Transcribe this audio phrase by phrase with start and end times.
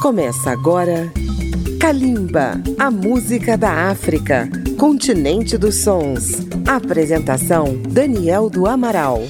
[0.00, 1.12] Começa agora
[1.78, 6.48] Kalimba, a música da África, continente dos sons.
[6.66, 9.22] Apresentação Daniel do Amaral.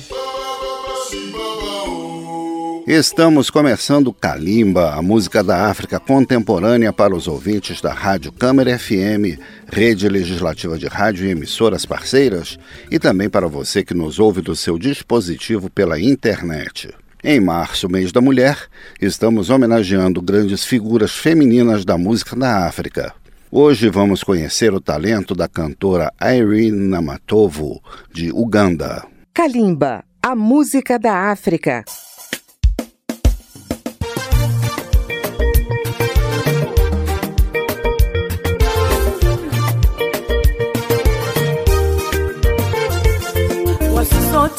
[2.87, 9.41] Estamos começando Kalimba, a música da África contemporânea para os ouvintes da Rádio Câmara FM,
[9.67, 14.55] rede legislativa de rádio e emissoras parceiras, e também para você que nos ouve do
[14.55, 16.91] seu dispositivo pela internet.
[17.23, 18.57] Em março, mês da mulher,
[18.99, 23.13] estamos homenageando grandes figuras femininas da música da África.
[23.53, 29.05] Hoje vamos conhecer o talento da cantora Irene Namatovo, de Uganda.
[29.35, 31.85] Kalimba, a música da África.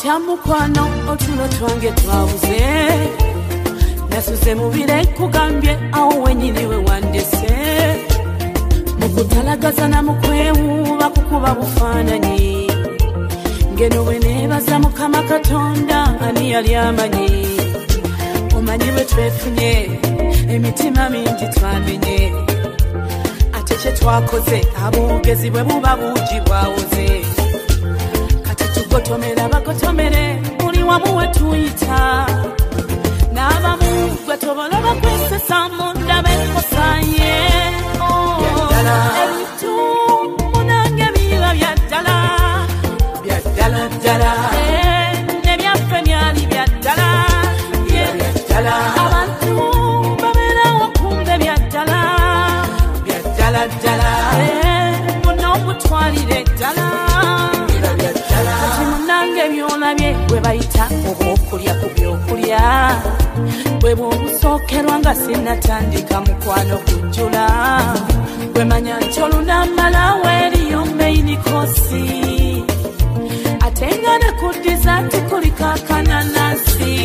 [0.02, 2.62] Otya mukwano otulo twange twabuze
[4.10, 7.54] nasuze mubire kugambye awo wenyini we wandese.
[9.00, 12.68] Mukutalagaza namukwewuba kukuba bufaananyi.
[13.74, 17.48] Ngeno bwe neebaza mukama katonda ani yali amanyi?
[18.58, 19.90] Omanyi bwe twefunye
[20.50, 22.34] emitima mingi twamenye.
[23.54, 27.26] Ate kye twakoze abogezi bwe buba buugi bwawoze
[28.92, 30.24] gotomera bagotomere
[30.60, 32.00] muli wamu wetuyita
[33.34, 33.92] n'abamu
[34.26, 37.34] gwe tobola bakwesesa munda bekosaye
[39.24, 39.74] ebitu
[40.54, 42.16] munange biba byaddala
[43.24, 44.32] byaddala
[45.46, 47.08] nebyaffe byali byaddala
[48.60, 49.11] abantu
[60.90, 62.64] bwe bayita obwokulya ku byokulya.
[63.82, 67.46] Bwe bwobusookerwa nga sinnatandika mukwano kujjula
[68.54, 72.06] bwe manya nti olunamala weeriyo meinikosi
[73.66, 76.96] ate nga ne kuddiza nti kuliko akananasi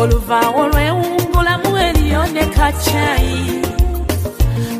[0.00, 3.62] oluvaawo lwewungulamu eriyo ne kacayi.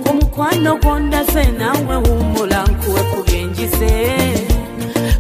[0.05, 3.93] Ku mukwano gwondaze naawe wummula nkuwe ku byenjize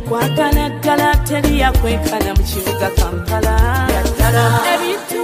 [0.08, 3.54] kwagala ddala teri yakwekana mu kibuga kampala.
[4.74, 5.22] Ebintu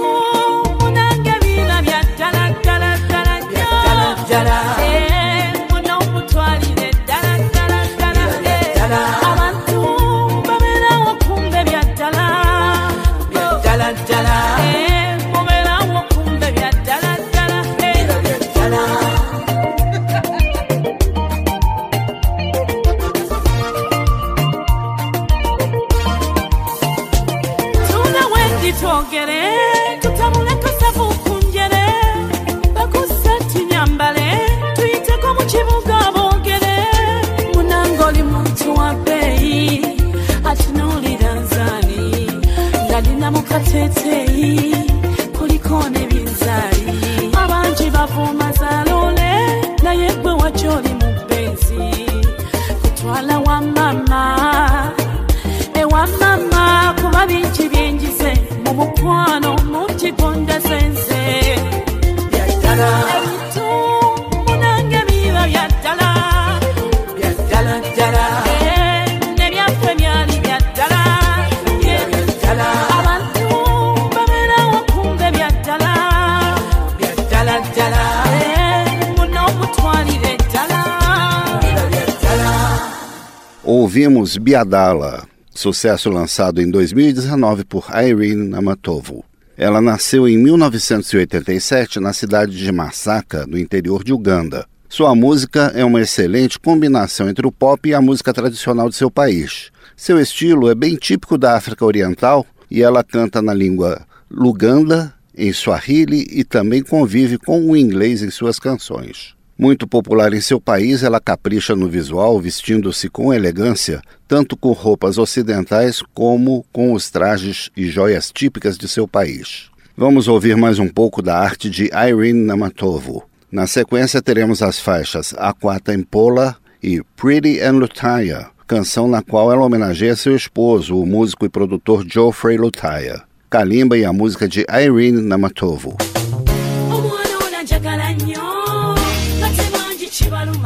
[83.89, 89.28] Ouvimos Biadala, sucesso lançado em 2019 por Irene Namatovo.
[89.59, 94.65] Ela nasceu em 1987 na cidade de Masaka, no interior de Uganda.
[94.87, 99.11] Sua música é uma excelente combinação entre o pop e a música tradicional de seu
[99.11, 99.69] país.
[99.97, 105.51] Seu estilo é bem típico da África Oriental e ela canta na língua Luganda, em
[105.51, 109.35] Swahili e também convive com o inglês em suas canções.
[109.61, 115.17] Muito popular em seu país, ela capricha no visual, vestindo-se com elegância, tanto com roupas
[115.17, 119.65] ocidentais como com os trajes e joias típicas de seu país.
[119.97, 123.27] Vamos ouvir mais um pouco da arte de Irene Namatovo.
[123.51, 129.65] Na sequência, teremos as faixas Aquata Impola e Pretty and Lutaya, canção na qual ela
[129.65, 133.23] homenageia seu esposo, o músico e produtor Geoffrey Lutaya.
[133.49, 135.97] Kalimba e a música de Irene Namatovo.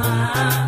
[0.03, 0.62] mama.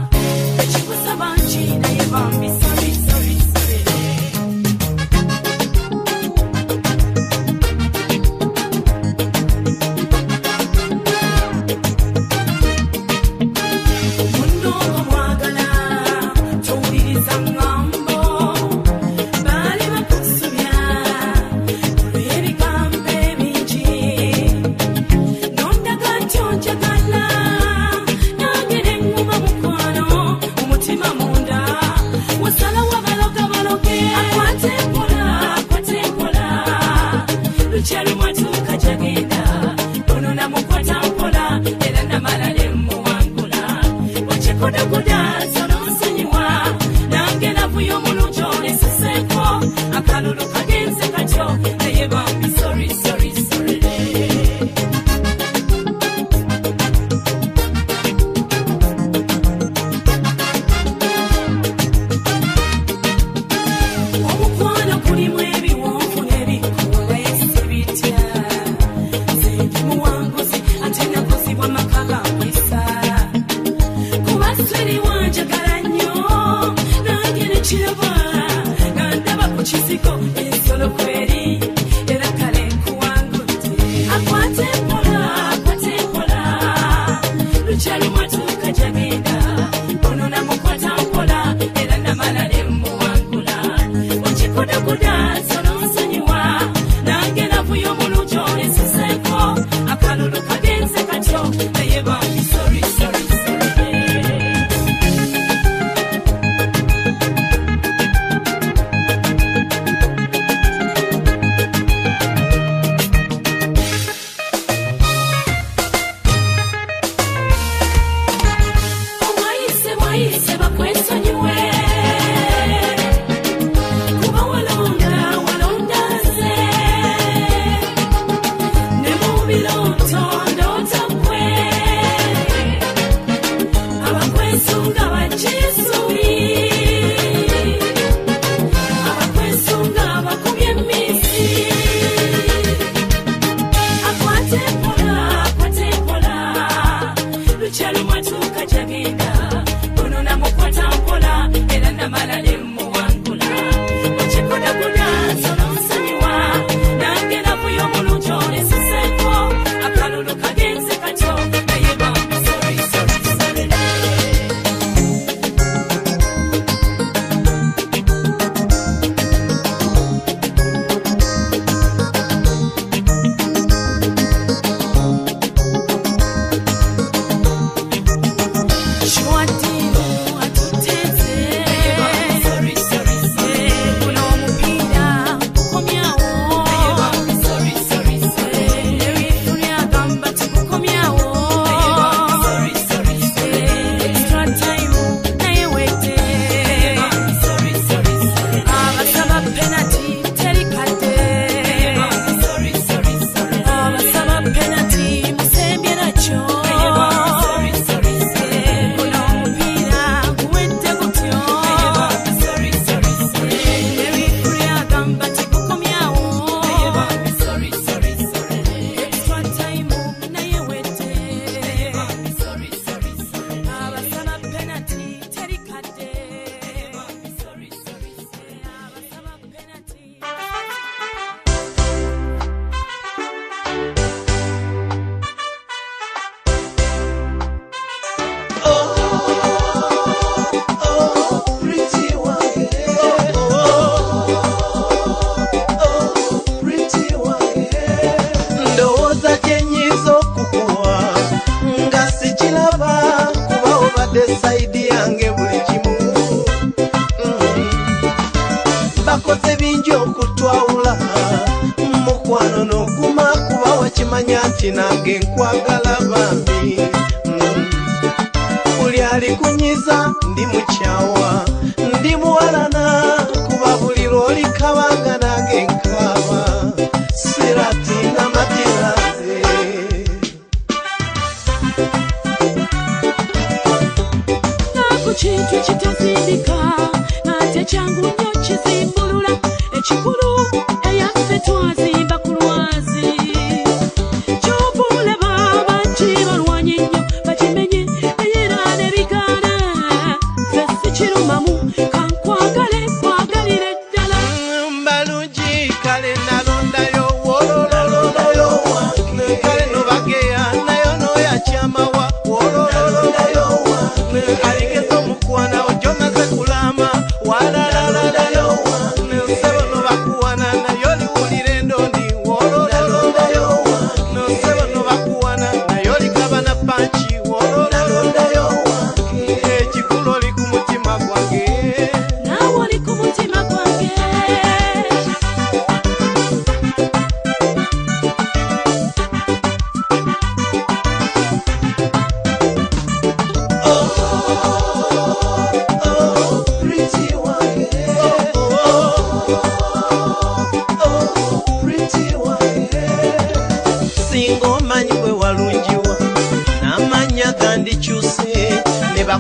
[264.66, 265.85] tina genkwagala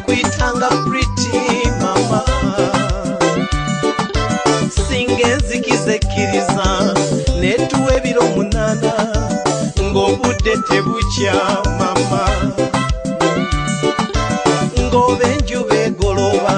[0.07, 2.21] bakuyitanga priti mama.
[4.69, 6.95] Singa enzikiza ekkiriza
[7.41, 8.93] netuwa ebiro munaana
[9.81, 11.33] ng'obudde tebukya
[11.79, 12.23] mama.
[14.79, 16.55] Ng'oba enjuba egoloba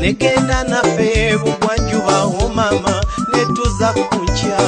[0.00, 2.94] negenda naffe bugwanjubawo mama
[3.32, 4.60] netuza ku nkya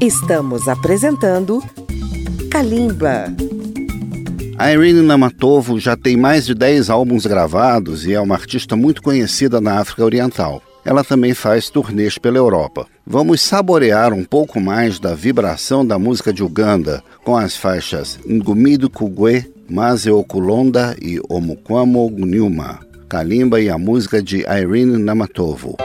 [0.00, 1.62] Estamos apresentando
[2.50, 3.34] Kalimba.
[4.62, 9.02] A Irene Namatovo já tem mais de 10 álbuns gravados e é uma artista muito
[9.02, 10.62] conhecida na África Oriental.
[10.84, 12.86] Ela também faz turnês pela Europa.
[13.04, 18.88] Vamos saborear um pouco mais da vibração da música de Uganda com as faixas Ngumido
[18.88, 22.78] Kugwe, Maze Okulonda e Omukwamo Nyuma,
[23.08, 25.76] Kalimba e a música de Irene Namatovo.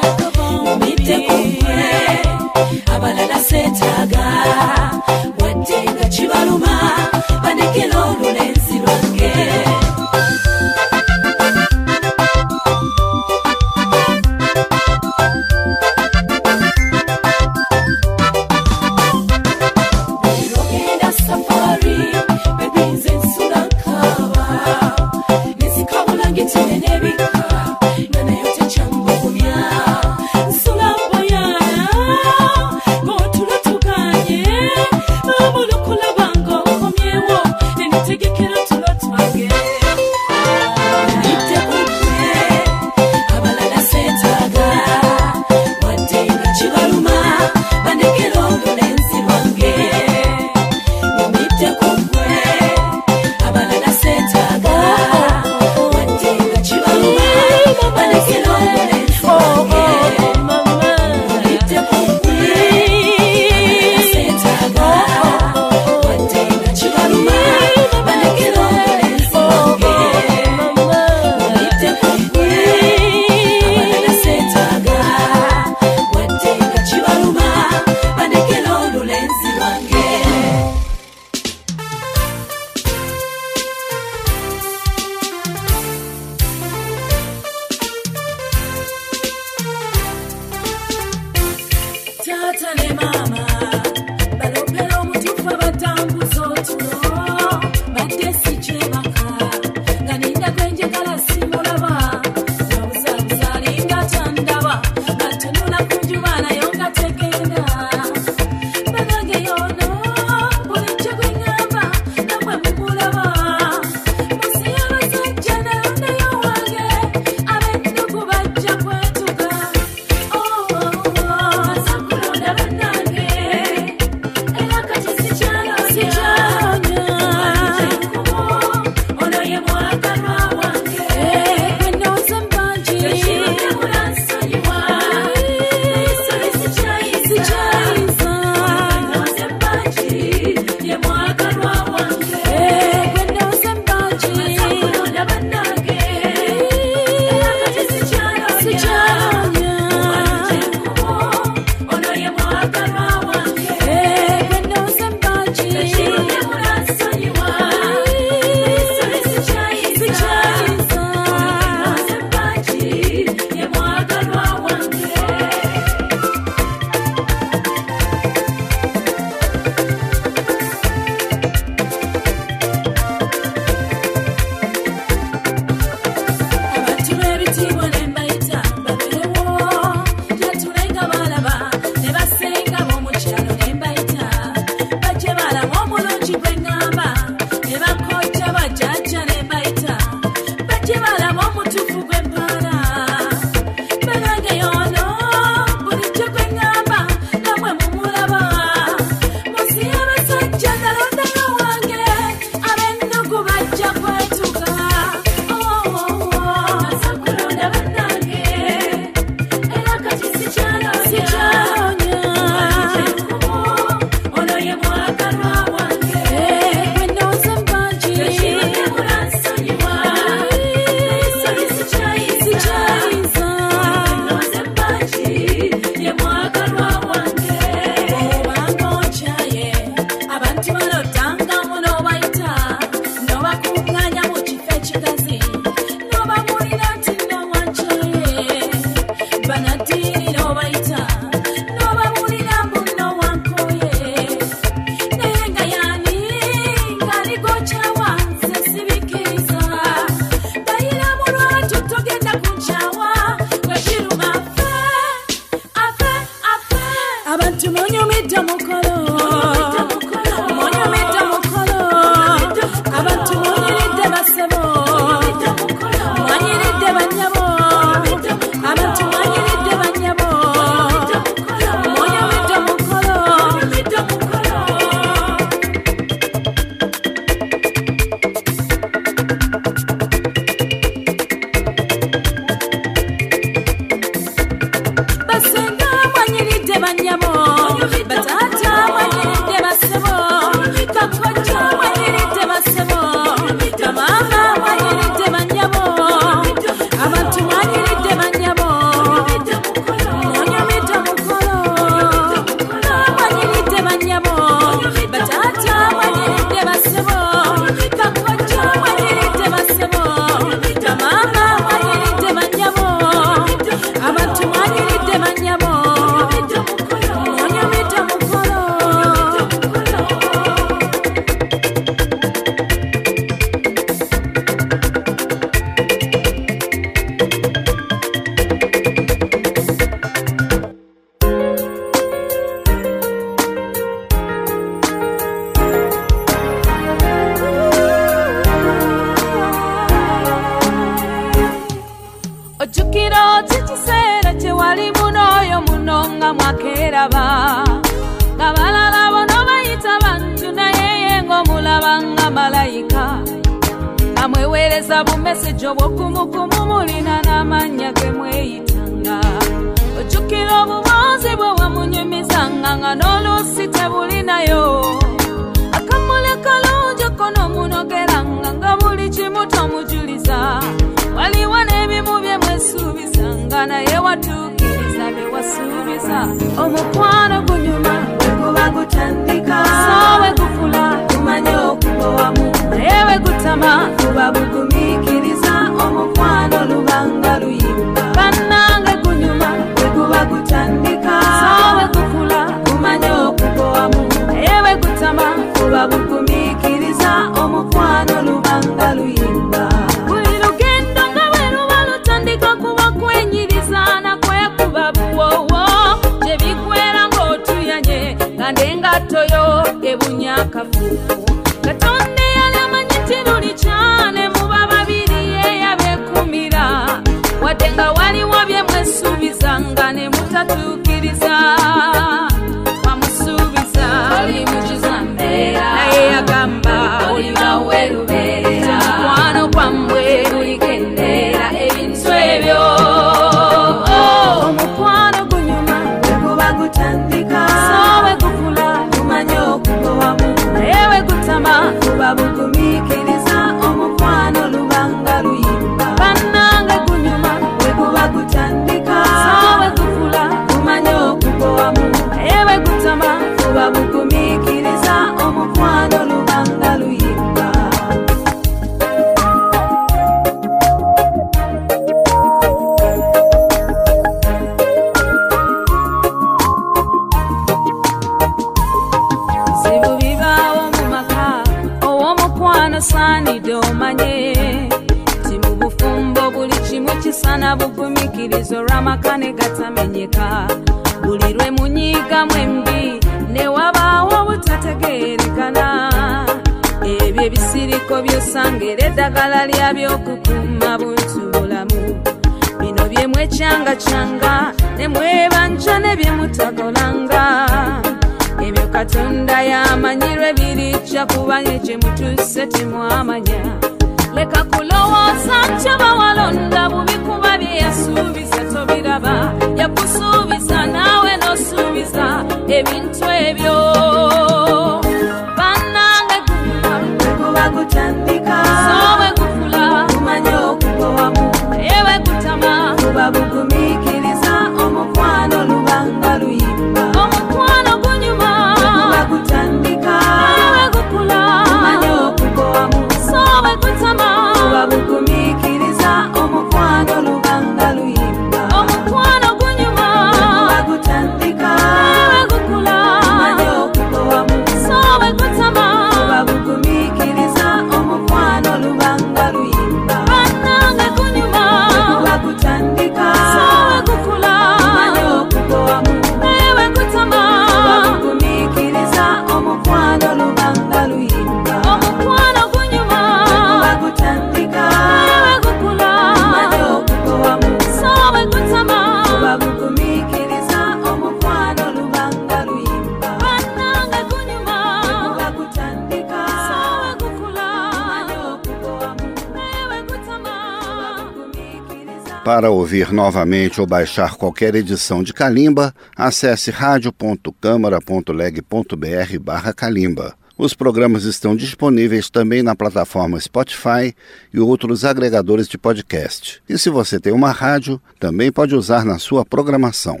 [582.34, 590.16] Para ouvir novamente ou baixar qualquer edição de Calimba, acesse radio.câmara.leg.br barra Calimba.
[590.36, 593.94] Os programas estão disponíveis também na plataforma Spotify
[594.32, 596.42] e outros agregadores de podcast.
[596.48, 600.00] E se você tem uma rádio, também pode usar na sua programação.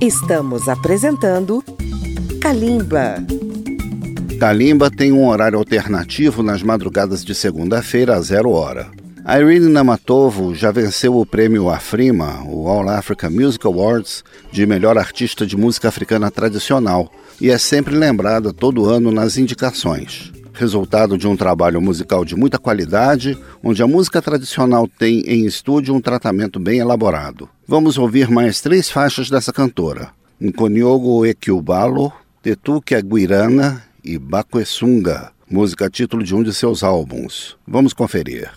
[0.00, 1.62] Estamos apresentando
[2.40, 3.16] Calimba.
[4.40, 8.98] Calimba tem um horário alternativo nas madrugadas de segunda-feira a zero hora.
[9.32, 15.46] Irene Namatovo já venceu o prêmio Afrima, o All Africa Music Awards, de melhor artista
[15.46, 20.32] de música africana tradicional e é sempre lembrada todo ano nas indicações.
[20.52, 25.94] Resultado de um trabalho musical de muita qualidade, onde a música tradicional tem em estúdio
[25.94, 27.48] um tratamento bem elaborado.
[27.68, 32.12] Vamos ouvir mais três faixas dessa cantora: Nkoniogo Ekiubalo,
[32.42, 37.56] Tetuque Aguirana e Bakuesunga, música título de um de seus álbuns.
[37.64, 38.50] Vamos conferir.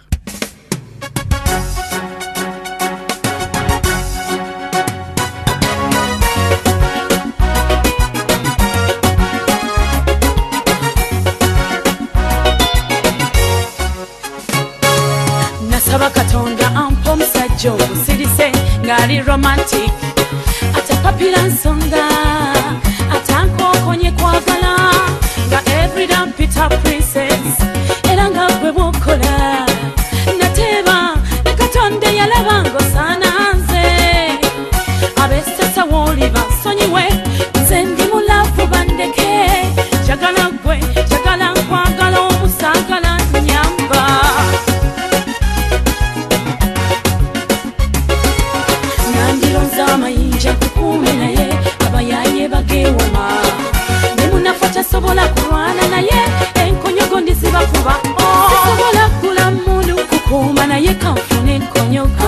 [17.63, 18.51] bulijjo nkusirise
[18.85, 19.91] ng'ali romantic.
[20.77, 22.05] Atapapira nsonga
[23.15, 24.75] atankokonye kwagala
[25.47, 27.55] nga everydampita princess.
[28.11, 29.02] Era nga gwe bwoka
[57.83, 57.95] ndizibakuba
[58.49, 62.27] sisobola kula mundu kukuuma naye kanfune enkonyogo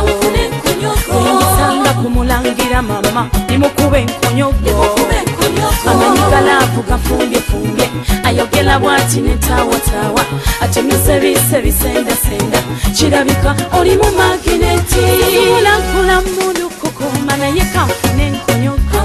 [1.16, 4.96] oyingisanga kumulangira mama nimukuba enkonyogo
[5.88, 7.90] amanyigalaavu gafumbyefumbye
[8.24, 10.26] ayogera bwati netawatawa
[10.62, 12.60] atunusebise bisendasenda
[12.98, 15.00] kirabika oli mu magineti.
[15.58, 18.98] Olankula mundu kukuma naye kanfune enkonyogo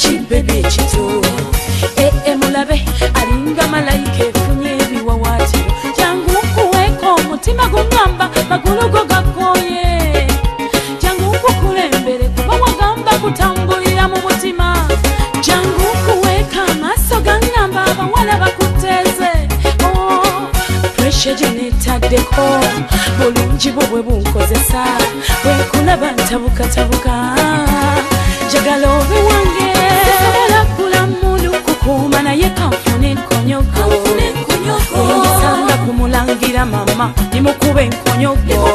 [0.00, 1.22] kibebe ekito
[1.98, 2.76] ee mulabe
[3.20, 10.26] alinga malayika efunye ebiwawaatiro jangu nkuweeka omutima gungamba magulu go gakoye
[11.02, 14.68] jangu nkukulembere kuba wagamba kutambulira mu mutima.
[15.46, 19.30] Jangu nkuweeka amaaso gangamba abawala bakuteeze
[19.84, 20.22] Oh,
[20.96, 22.44] puresha gye neetaddeko
[23.18, 24.82] bulungi bwo bwe bunkozesa.
[25.44, 27.14] Bwenkulaba ntabukatabuka
[28.52, 29.69] jagala obe wange
[30.04, 33.80] sesebela kula mulu kukuuma naye kanfune nkonyoko.
[34.98, 38.70] Oyingisanga kumulangira mama nimukube nkonyoko.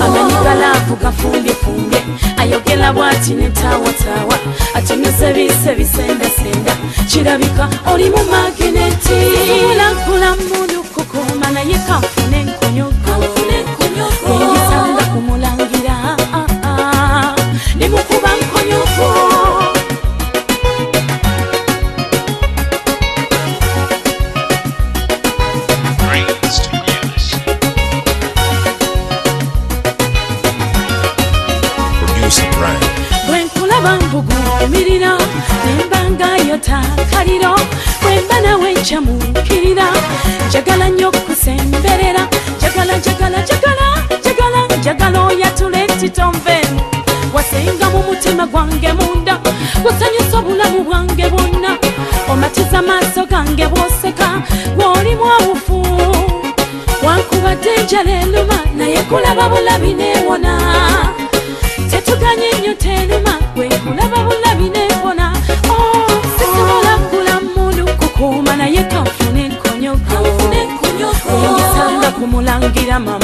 [0.00, 2.02] Amanyi galaavu gafumbyefumbye
[2.36, 4.38] ayogera bwati netaawataawa
[4.74, 6.72] atinuse bise bisendasenda
[7.08, 9.08] kirabika oli mu mageneti.
[9.08, 12.46] Sesebela kula mulu kukuuma naye kanfune
[44.80, 46.80] njagala oyatula etitomvemu
[47.34, 49.34] wasenga mu mutima gwange munda.
[49.82, 51.78] Gusanyusa obulamu bwange bwonna.
[52.32, 54.28] Omatiza amaaso gange bwoseka.
[54.76, 55.86] Gwoli mwawufu
[57.06, 60.09] wankubadde enjala eluma naye kulaba bulabi neewona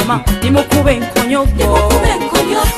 [0.06, 1.78] ngoma nimukube nkonyogo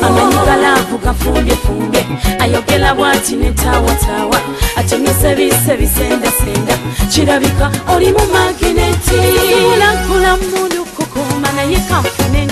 [0.07, 2.07] amanyuka lavuga nfumbyefumbye
[2.41, 4.39] ayogera bwati netaawataawa
[4.77, 6.75] atemyesebisebisendasenda
[7.13, 9.19] kirabika oli mu mageneti
[9.69, 12.48] kulakula mundu kukuma naye kanfune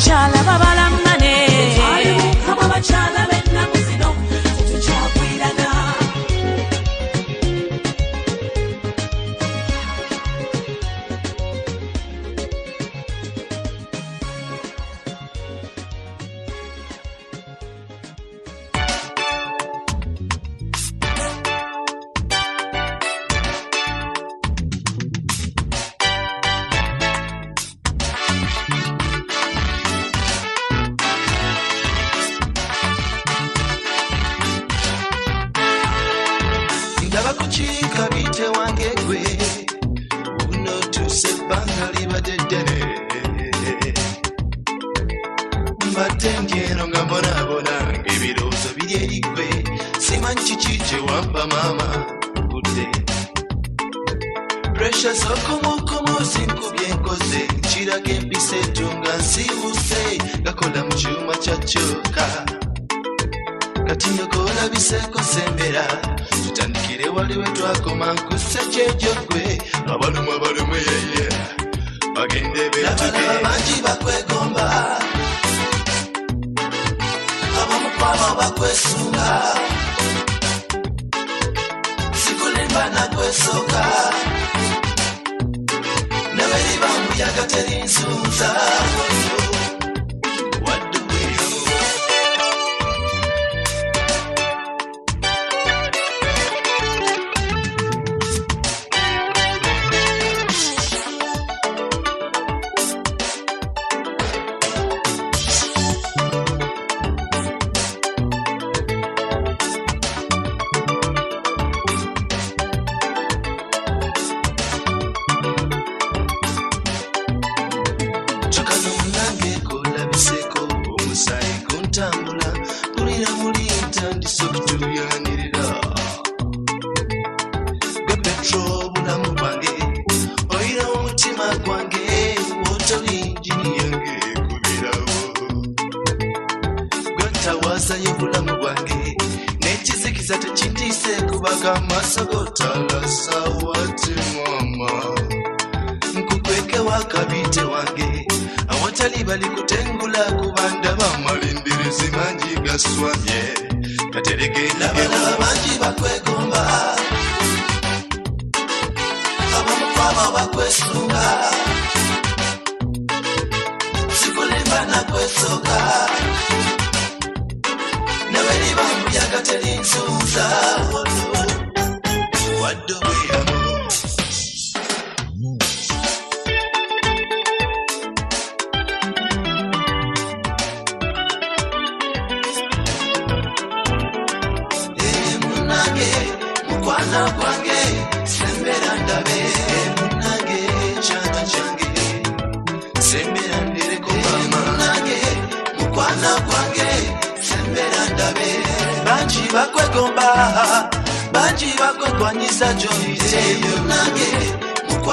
[0.00, 0.39] child.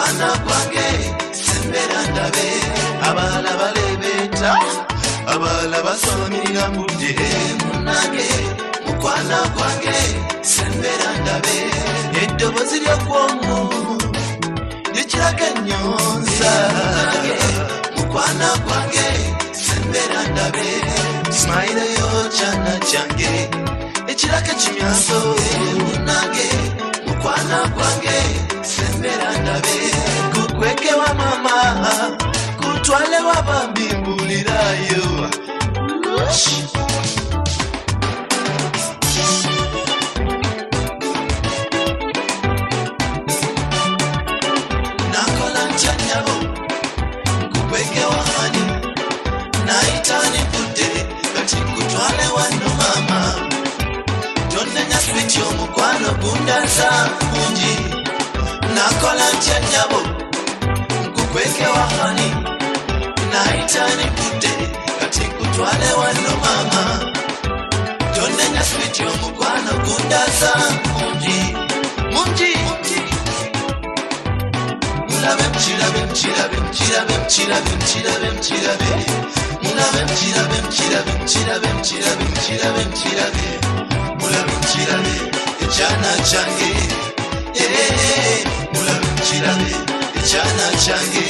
[0.07, 0.87] Mukwana gwange
[1.31, 2.47] sembera ndabe.
[3.07, 4.51] Abalala balebeta
[5.27, 7.15] abalala basamirira mbudde
[7.65, 8.27] munange
[8.85, 9.97] mukwana gwange
[10.41, 11.55] sembera ndabe.
[12.23, 13.57] Eddobozi lyokwomu
[14.95, 16.51] likiraga enyonza
[17.97, 19.07] mukwana gwange
[19.51, 20.67] sembera ndabe.
[21.37, 23.49] Simayire yo kyana kyange
[24.07, 25.19] ekiraka ekimyaso
[25.85, 26.47] munange
[27.07, 28.17] mukwana gwange
[28.63, 29.77] sembera ndabe
[32.57, 35.29] kutwale wabambimbulirayo
[45.13, 46.31] nakola mchanyabo
[47.53, 48.63] kupweke wahani.
[49.65, 51.05] Naitanipute
[51.35, 53.33] kati kutwale wano mama.
[54.55, 57.77] Tondanyaspityo mukwano gundanza mungi
[58.75, 60.01] nakola mchanyabo
[61.27, 62.31] nyabo nkukweke wahani
[63.33, 64.49] naitani kute
[64.99, 66.99] kati kutwale wano mama
[68.15, 70.53] tonnenya switi omugwana gundaza
[70.93, 71.55] mungi
[72.13, 72.57] mungi
[75.09, 75.43] mulabe
[87.59, 88.43] Eh,
[90.29, 91.25] chana change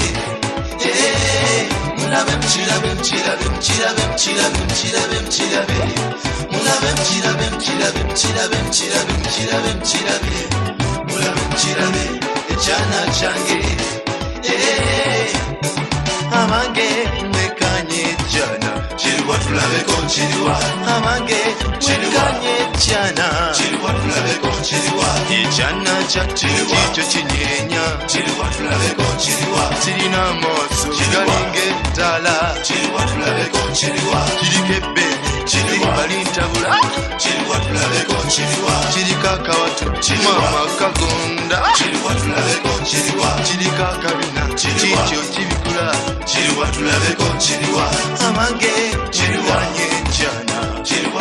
[1.98, 5.78] mulabe mchilabe mchilabe mchilabe mchilabe mchilabe mchilabe
[6.52, 10.38] mulabe mchilabe mchilabe mchilabe mchilabe mchilabe mchilabe
[11.08, 12.04] mulabe mchilabe
[12.66, 13.62] chana change
[16.32, 16.90] amange
[17.34, 20.58] mekanye chana chilwa tulabe konchilwa
[20.98, 21.38] amange
[21.88, 23.54] mekanye chana
[25.30, 27.84] ichana chachicho chinyenya.
[29.84, 32.36] Chirina moso galinga ettala
[34.40, 36.72] kirikebeni kiribalitabula
[38.94, 39.86] kirikakawatu
[40.24, 41.58] mwamakagonda
[43.44, 45.96] kirikakabina kikyo kibikula
[48.28, 48.72] amange.
[49.12, 49.88] Kirwanye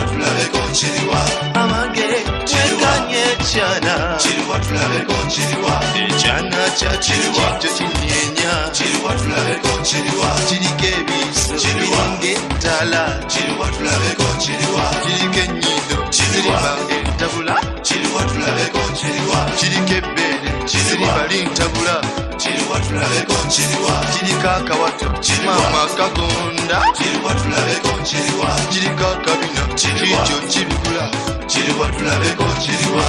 [0.06, 1.26] 둘러대고 지리와.
[1.54, 2.24] 아마게
[2.56, 4.18] 외간했잖아.
[4.18, 5.80] 지리와 둘러대고 지리와.
[5.94, 7.58] 일잖아 자 지리와.
[7.58, 8.72] 저진이냐?
[8.72, 10.36] 지리와 둘러대고 지리와.
[10.46, 12.20] 지리깨비 지리와.
[12.20, 13.28] 게 달라.
[13.28, 14.90] 지리와 둘러대고 지리와.
[15.02, 17.82] 지리깻니도 지리방에 잡으라.
[17.82, 19.56] 지리와 둘러대고 지리와.
[19.56, 22.26] 지리깨베는 지리바린 잡으라.
[22.38, 29.32] chiriwa tulabeko chiriwa chirikaka watu chimama kakunda chiriwa tulabeko chiriwa chirikaka
[29.76, 31.10] Chiriwa, chiriwa,
[31.46, 33.04] chiriwa, flamenco, chiriwa.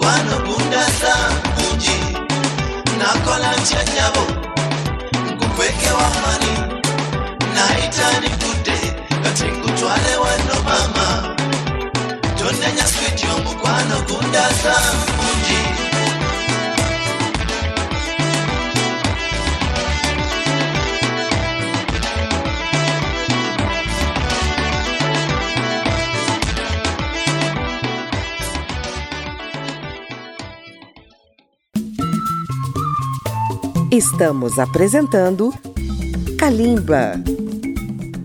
[0.00, 1.14] wanobundasa
[1.58, 2.16] muji
[2.98, 4.26] nakolancha chavo
[5.38, 6.80] kupweke wamani
[7.54, 8.78] naitani kude
[9.22, 11.36] katingutwale wano mama
[12.38, 14.74] tondenyaskwetyombu kwanogundasa
[15.16, 15.58] muji
[34.00, 35.52] Estamos apresentando
[36.38, 37.22] Kalimba.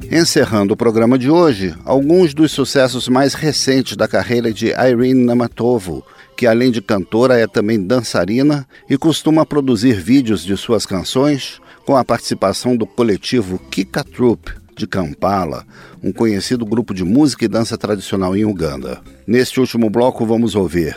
[0.10, 6.02] Encerrando o programa de hoje, alguns dos sucessos mais recentes da carreira de Irene Namatovo,
[6.38, 11.98] que além de cantora é também dançarina e costuma produzir vídeos de suas canções com
[11.98, 15.66] a participação do coletivo Kika Troop de Kampala,
[16.02, 19.02] um conhecido grupo de música e dança tradicional em Uganda.
[19.28, 20.96] Neste último bloco vamos ouvir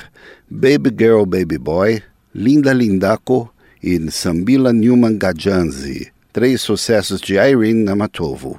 [0.49, 2.01] Baby Girl Baby Boy,
[2.33, 3.53] Linda Lindako
[3.83, 8.59] e Sambila Newman Gajanzi, três sucessos de Irene Namatovo.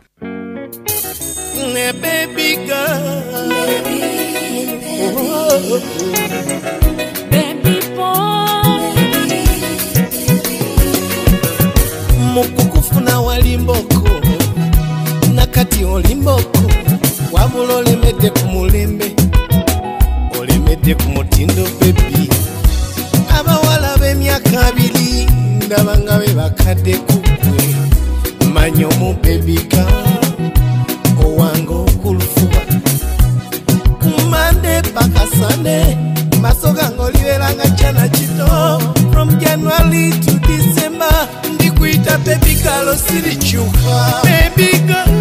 [1.74, 1.93] Né,
[12.34, 14.09] mukukufuna walimboko
[15.34, 16.59] nakati olimboko.
[17.32, 19.15] Wabula olemedde ku mulembe
[20.39, 22.39] olemedde ku mutindo bebi
[24.52, 25.28] kabiri
[25.66, 27.64] ndabanga be bakadde kugwe
[28.54, 29.84] manya omubebika
[31.26, 32.62] owange okulufuba
[34.02, 35.97] kumande pakasane
[36.41, 38.50] maso gange oliberanga kyana kito
[39.12, 45.18] from january to december ndikuyita bebikalo sirikyuka bebikalo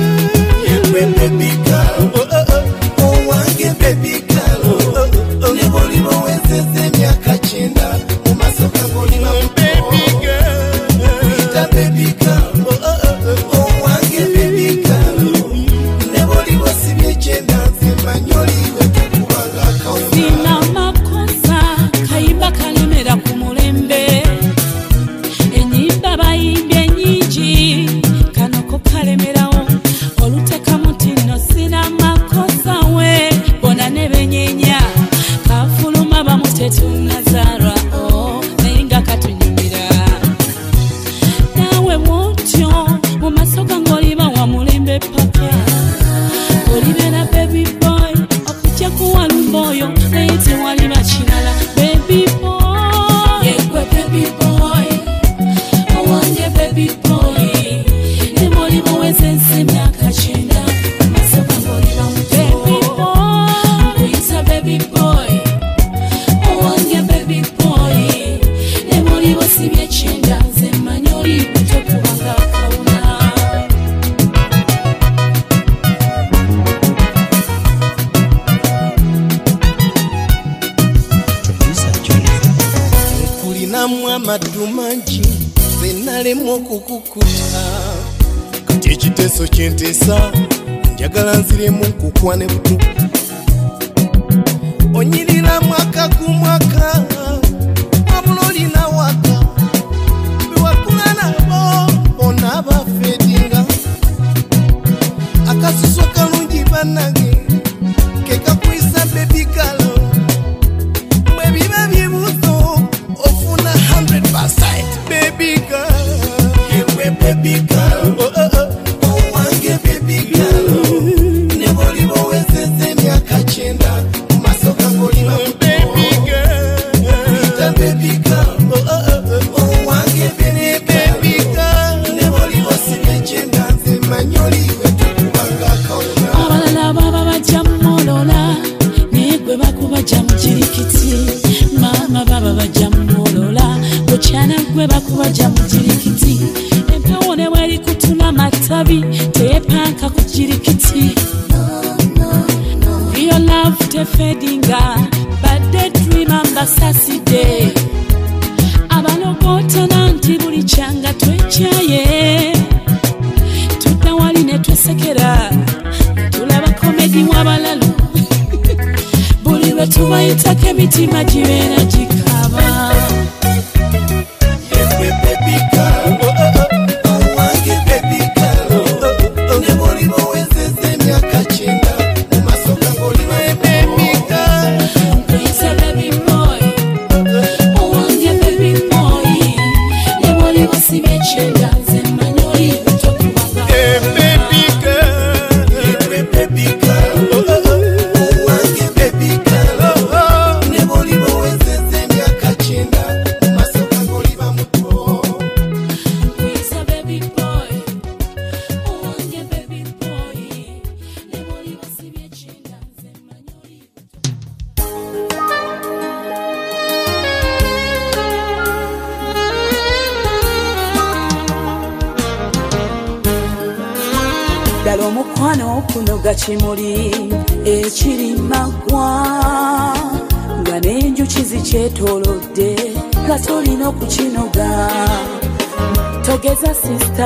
[94.95, 96.38] onye nile amaka kume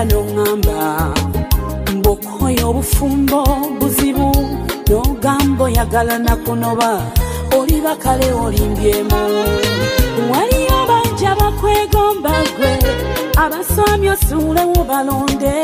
[0.03, 0.79] era n'oŋŋamba
[1.97, 3.41] mbw'okkoya obufumbo
[3.79, 4.29] buzibu
[4.89, 6.91] n'ogamba oyagala nakunoba
[7.57, 9.23] oliba kale olimbyemu
[10.31, 12.73] waliyo bajja bakwegomba gwe
[13.43, 15.57] abasomi osuulewo balonde.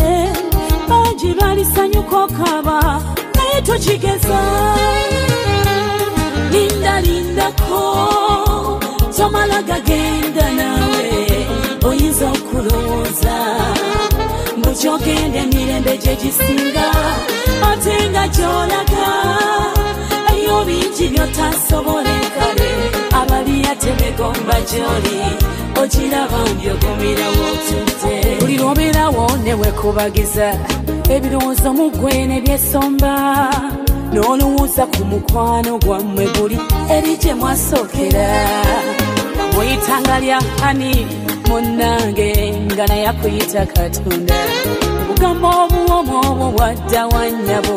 [0.89, 2.78] Bangi balisanyuka okaba
[3.36, 4.41] naye tokigeza.
[6.53, 7.82] Lindalindako
[9.16, 11.09] tomala gagenda nawe
[11.89, 13.36] oyinza okulowooza.
[14.68, 16.86] Mbukyogenda emirembe gye gisinga
[17.70, 19.06] ate nga gyolaga
[20.34, 22.70] eyo bingi byotasobole kale
[23.20, 25.16] abaliya tebegomba gyoli
[25.82, 30.48] ogiraba mbyogumirawo otudde buli lwobeerawo newekubagiza
[31.14, 33.12] ebirowoozo mu ggwe ne byesomba
[34.12, 36.58] n'olowooza ku mukwano gwammwe guli
[36.96, 38.28] eri gye mwasookera
[39.54, 41.06] muyitanga lya hani
[41.49, 42.32] munnange
[42.72, 44.34] nga naye akuyita katonda.
[45.11, 47.76] Obugambo obuwomu obwo bwadda wannyabo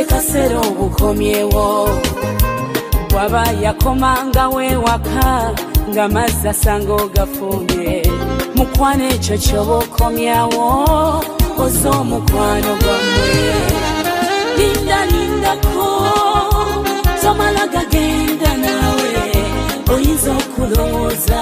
[0.00, 1.66] ekaseera obukomyewo.
[3.10, 5.54] Bwaba yakomangawo ewaka
[5.90, 8.02] nga mazzi asanga ogafumbye
[8.56, 10.66] mukwano ekyo kyoba okomyawo
[11.64, 13.30] oza omukwano gwammwe.
[14.58, 15.88] Linda lindako
[17.22, 19.12] tomala gagenda nawe
[19.94, 21.40] oyinza okulowooza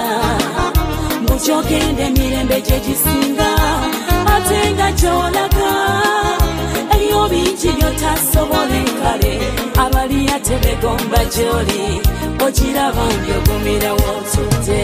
[1.25, 3.49] mbukyogenda emirembe gye gisinga
[4.35, 5.71] ate nga gyolaga
[6.95, 9.33] eriyo bingi byotasobole kale
[9.83, 11.83] abaliya tebegomba gyoli
[12.45, 14.83] ogiraba mbyogumirawo otudde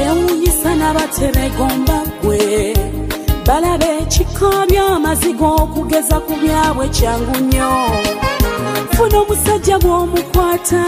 [0.00, 2.40] ekyewunyisa n'abatebegomba gwe
[3.46, 7.72] balaba ekika by'amazigo okugeza ku byabwe kyangu nnyo.
[8.94, 10.82] Funa omusajja bw'omukwata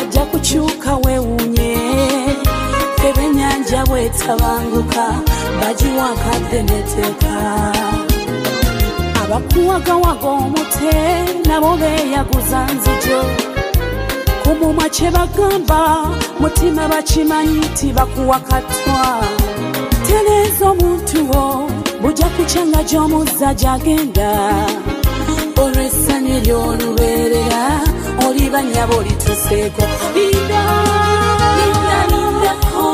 [0.00, 1.72] ajja kukyuka weewuunye
[3.08, 5.04] ebenyanja bwetabanguka
[5.60, 7.34] bagiwankadde neteeka.
[9.22, 10.94] Abakuwagawaga omute
[11.48, 13.20] nabo beeyaguza nzijo
[14.50, 15.80] ku mumwa kye bagamba
[16.40, 19.00] mutima bakimanyi nti bakuwakatwa
[20.06, 21.44] tereeza omuntu wo
[22.02, 24.30] bujja kukyanga gy'omuzza gy'agenda.
[25.62, 27.62] Olw'essanyu ery'olubeerera
[28.26, 29.82] oliba nnyabo olituseeko
[30.14, 30.62] linda
[31.58, 32.86] linda lindako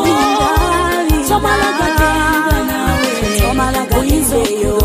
[1.29, 4.77] tomala gagenda nawe tomala gagenda eyo.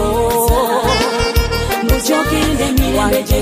[1.87, 3.39] Mukyogenda emirembe gye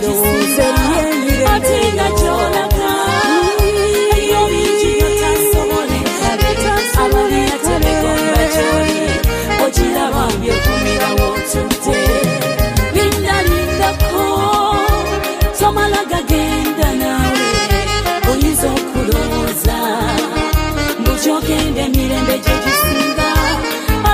[22.30, 23.30] bejejisinga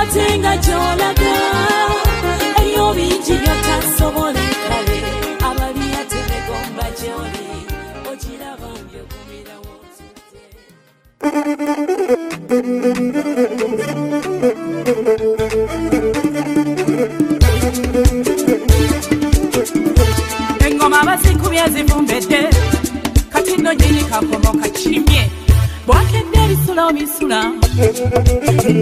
[0.00, 1.05] atenga jola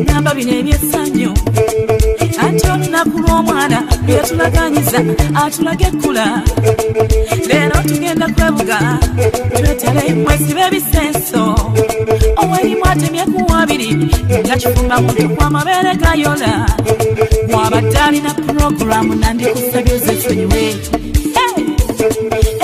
[0.06, 1.30] namba bino ebyessanyu.
[2.44, 4.98] Anti olunaku lw'omwana byetulaganyiza
[5.42, 6.26] atulaga ekkula.
[7.48, 8.78] Leero tugenda kwebuga
[9.56, 11.42] twetale mwesibe ebisenso
[12.42, 13.90] owerimu atemye ku wabiri
[14.44, 16.52] nga kifumba muntu kwamabeere gayola
[17.50, 20.62] mwabadde alina puroguramu nandikusabye zesonyiwe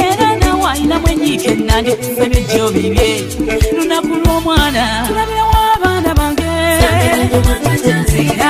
[0.09, 3.09] era nawe ayinamu enyiike nandikusabye gyobibye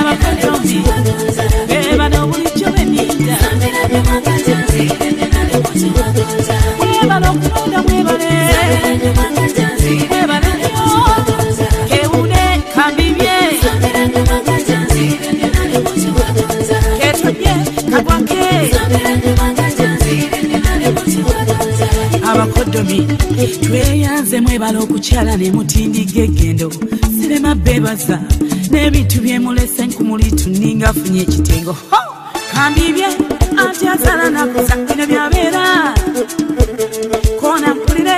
[0.01, 0.79] abakatonzi
[1.69, 3.37] bebano bulijjo beninda
[6.79, 8.31] mwebala okulonda mwebale
[8.95, 9.13] nnyo
[11.89, 13.37] kewune kambibye
[17.01, 17.55] ketonye
[17.91, 18.45] kagwake
[22.31, 23.07] abakodomi
[23.63, 26.73] tweyanze mwebala okukyala ne mutindiga eggendo
[27.21, 28.19] sirema bebaza
[28.71, 31.73] n'ebintu byemulese nkumuli tuninga afunye ekitengo.
[31.91, 32.01] Ho!
[32.55, 33.07] kambibye
[33.61, 35.65] anti azala nakuza bino byabeera.
[37.41, 38.17] Kona mpulire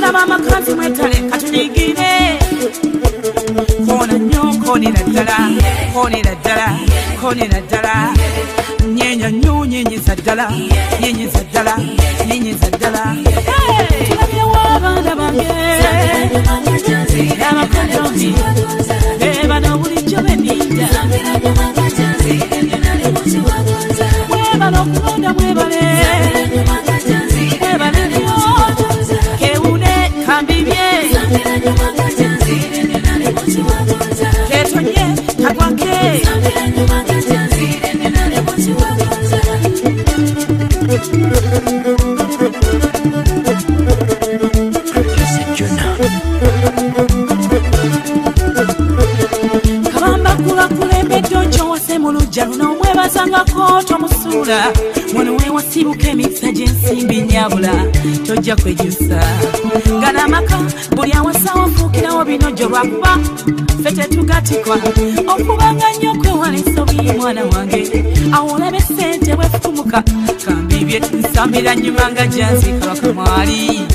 [0.00, 2.12] laba amakazi mwetale katunigire
[3.86, 5.36] kona nnyo konera ddala
[5.94, 6.66] konera ddala
[7.20, 7.94] konera ddala.
[8.94, 10.46] Nyenya nyo nyenyeza ddala
[11.00, 11.74] nyenyeza ddala
[12.28, 13.02] nyenyeza ddala.
[14.08, 15.46] Tulabyewo abaana bange.
[17.50, 18.34] Abakodomi
[49.92, 54.58] kabamba kulakulembedde okyowase mu lujja luno omwebazangako tomusuula
[55.54, 57.70] wano wewasibuka emikisa gy'ensimbi nyabula
[58.26, 59.20] tojja kwejusa.
[60.00, 60.58] Gana amaka
[60.96, 63.18] buli awasawo fuukirawo binojo lwakuba
[63.82, 64.76] ffe tetugatikwa
[65.28, 68.04] okubanga nnyo okwewala ensobi mwana wange.
[68.32, 70.02] Awo olabe sente bwefutumuka
[70.44, 73.86] kambibye nsambira nnyuma nga janzika bakamwali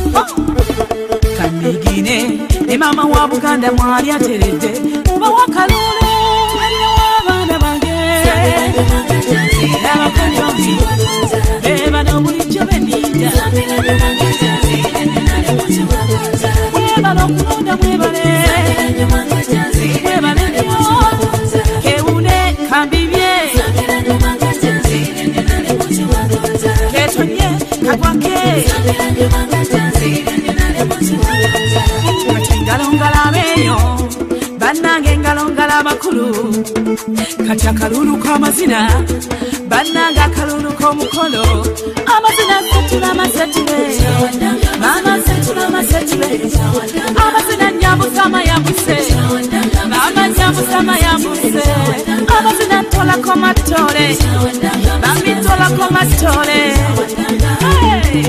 [1.37, 4.71] kanigine ne maama wa buganda mwali ateredde
[5.07, 6.09] mubawa kalulu
[6.65, 7.89] aliwo abaana bange.
[9.83, 11.48] N'abakonyomi bebano
[28.93, 29.29] kagwake
[32.33, 33.77] kati ngalongalabeeyo
[34.59, 36.25] bannange engalongala amakulu
[37.47, 38.79] kati akalulu k'amazina
[39.69, 41.43] bannange akalulu k'omukolo
[42.15, 43.79] amazina setula masetule
[44.81, 46.29] maama setula masetule.
[47.25, 48.97] Amazina nyambusama yambuse
[49.89, 51.63] maama nyambusama yambuse
[52.39, 54.17] amazina ntolako matole
[55.01, 56.59] bambi ntolako matole
[57.59, 58.23] Hey!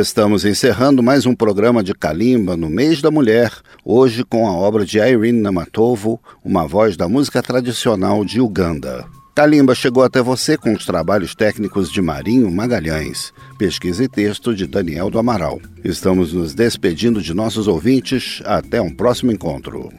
[0.00, 3.52] Estamos encerrando mais um programa de Kalimba no mês da mulher,
[3.84, 9.04] hoje com a obra de Irene Namatovo, uma voz da música tradicional de Uganda.
[9.40, 14.66] Kalimba chegou até você com os trabalhos técnicos de Marinho Magalhães, pesquisa e texto de
[14.66, 15.58] Daniel do Amaral.
[15.82, 18.42] Estamos nos despedindo de nossos ouvintes.
[18.44, 19.90] Até um próximo encontro.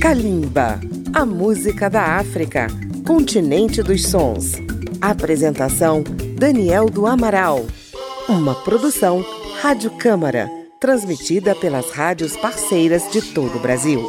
[0.00, 0.80] Kalimba,
[1.12, 2.68] a música da África,
[3.06, 4.52] continente dos sons.
[4.98, 6.02] Apresentação:
[6.38, 7.66] Daniel do Amaral.
[8.26, 9.22] Uma produção
[9.60, 10.48] Rádio Câmara,
[10.80, 14.00] transmitida pelas rádios parceiras de todo o Brasil.